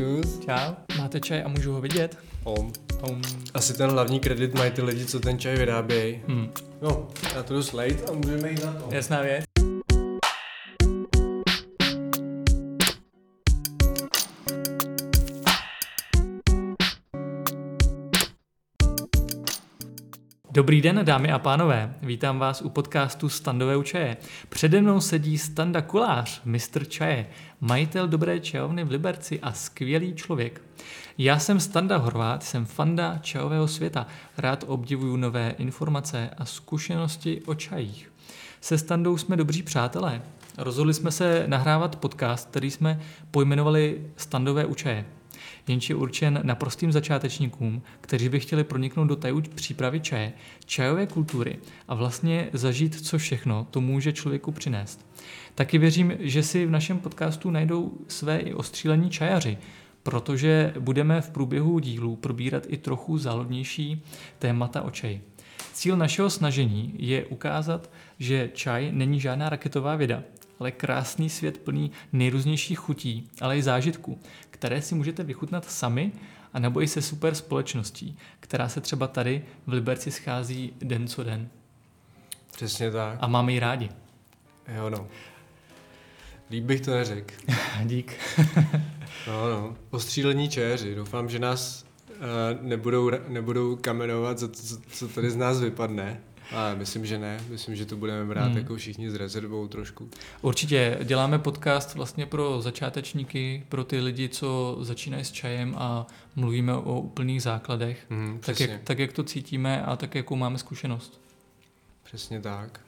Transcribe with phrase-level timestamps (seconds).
[0.00, 0.38] čus.
[0.46, 0.74] Čau.
[0.98, 2.18] Máte čaj a můžu ho vidět?
[2.44, 2.72] Om.
[3.10, 3.22] Um,
[3.54, 6.20] Asi ten hlavní kredit mají ty lidi, co ten čaj vyrábějí.
[6.26, 6.48] hm.
[6.82, 8.88] No, já to jdu slejt a můžeme jít na to.
[8.94, 9.44] Jasná věc.
[20.52, 21.94] Dobrý den, dámy a pánové.
[22.02, 24.16] Vítám vás u podcastu Standové u čaje.
[24.48, 27.26] Přede mnou sedí Standa Kulář, mistr čaje,
[27.60, 30.62] majitel dobré čajovny v Liberci a skvělý člověk.
[31.18, 34.06] Já jsem Standa Horvát, jsem fanda čajového světa.
[34.38, 38.12] Rád obdivuju nové informace a zkušenosti o čajích.
[38.60, 40.22] Se Standou jsme dobří přátelé.
[40.58, 45.04] Rozhodli jsme se nahrávat podcast, který jsme pojmenovali Standové u čaje
[45.68, 50.32] jenž je určen naprostým začátečníkům, kteří by chtěli proniknout do tajů přípravy čaje,
[50.64, 55.06] čajové kultury a vlastně zažít, co všechno to může člověku přinést.
[55.54, 59.58] Taky věřím, že si v našem podcastu najdou své i ostřílení čajaři,
[60.02, 64.02] protože budeme v průběhu dílů probírat i trochu záhodnější
[64.38, 65.22] témata o čaji.
[65.72, 70.22] Cíl našeho snažení je ukázat, že čaj není žádná raketová věda,
[70.60, 74.18] ale krásný svět plný nejrůznějších chutí, ale i zážitků,
[74.50, 76.12] které si můžete vychutnat sami
[76.52, 81.24] a nebo i se super společností, která se třeba tady v Liberci schází den co
[81.24, 81.48] den.
[82.52, 83.18] Přesně tak.
[83.20, 83.88] A máme ji rádi.
[84.76, 85.08] Jo no.
[86.50, 87.34] Líp bych to neřekl.
[87.84, 88.16] Dík.
[89.26, 89.76] No no.
[89.90, 90.94] Ostřílení čajeři.
[90.94, 96.20] Doufám, že nás uh, nebudou, nebudou kamenovat za to, co, co tady z nás vypadne.
[96.52, 97.40] Ale myslím, že ne.
[97.48, 98.50] Myslím, že to budeme brát Hmm.
[98.52, 98.58] hmm.
[98.62, 100.10] jako všichni s rezervou trošku.
[100.42, 106.74] Určitě děláme podcast vlastně pro začátečníky, pro ty lidi, co začínají s čajem a mluvíme
[106.74, 111.20] o úplných základech, Mhm, tak jak, tak jak to cítíme a tak jakou máme zkušenost.
[112.02, 112.80] Přesně tak.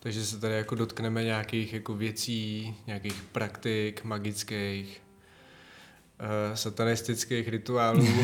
[0.00, 5.02] Takže se tady jako dotkneme nějakých jako věcí, nějakých praktik magických,
[6.20, 8.06] uh, satanistických rituálů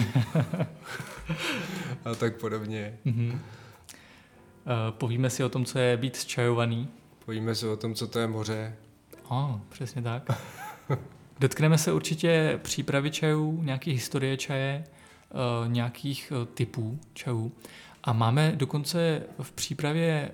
[2.04, 2.98] a tak podobně.
[3.04, 3.40] Mhm.
[4.66, 6.88] Eh, Povíme si o tom, co je být čajovaný.
[7.24, 8.76] Povíme se o tom, co to je moře.
[9.28, 10.30] Oh, přesně tak.
[11.40, 17.52] Dotkneme se určitě přípravy čajů, nějaký historie čaje, eh, nějakých eh, typů čajů.
[18.04, 20.30] A máme dokonce v přípravě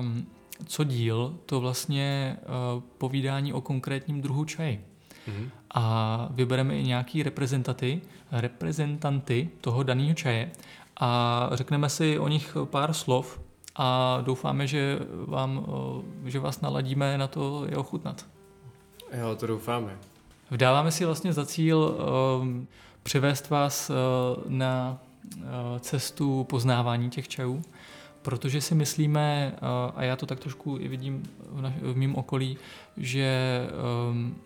[0.00, 0.26] um,
[0.66, 4.84] co díl, to vlastně uh, povídání o konkrétním druhu čaji.
[5.26, 5.50] Mhm.
[5.70, 8.00] A vybereme i nějaký reprezentaty,
[8.32, 10.50] reprezentanty toho daného čaje
[10.96, 13.40] a řekneme si o nich pár slov
[13.80, 15.66] a doufáme, že, vám,
[16.26, 18.26] eh, že vás naladíme na to je ochutnat.
[19.20, 19.98] Jo, to doufáme.
[20.50, 21.96] Vdáváme si vlastně za cíl
[22.40, 22.66] um,
[23.02, 23.96] převést vás uh,
[24.48, 24.98] na
[25.36, 25.42] uh,
[25.78, 27.62] cestu poznávání těch čajů,
[28.22, 32.14] protože si myslíme, uh, a já to tak trošku i vidím v, naš- v mém
[32.14, 32.58] okolí,
[32.96, 33.60] že
[34.10, 34.36] um,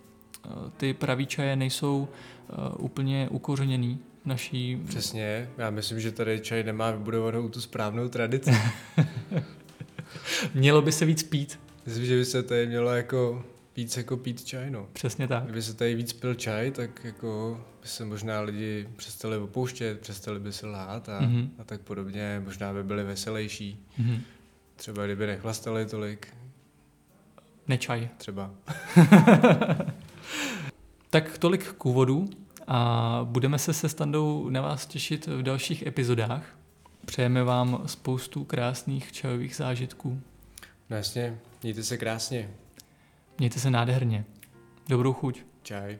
[0.77, 4.77] ty pravý čaje nejsou uh, úplně ukořeněný naší...
[4.89, 5.51] Přesně.
[5.59, 8.51] Já myslím, že tady čaj nemá vybudovanou tu správnou tradici.
[10.55, 13.45] Mělo by se víc pít, Myslím, že by se tady mělo jako
[13.77, 14.87] víc jako pít čaj, no.
[14.93, 15.45] přesně tak.
[15.45, 20.41] Kdyby se tady víc pil čaj, tak jako by se možná lidi přestali opouštět, přestali
[20.41, 21.37] by se lhát a, Mhm.
[21.37, 21.49] mm-hmm.
[21.59, 22.43] a tak podobně.
[22.45, 23.85] Možná by byli veselější.
[23.99, 24.21] Mhm.
[24.77, 26.29] Třeba kdyby nechlastali tolik,
[27.69, 28.09] Nečaj.
[28.17, 28.51] třeba.
[31.11, 32.31] Tak tolik k úvodu
[32.69, 36.59] a budeme se se Standou na vás těšit v dalších epizodách.
[37.07, 40.21] Přejeme vám spoustu krásných čajových zážitků.
[40.91, 42.51] No jasně, mějte se krásně.
[43.39, 44.25] Mějte se nádherně.
[44.89, 45.43] Dobrou chuť.
[45.63, 45.99] Čaj.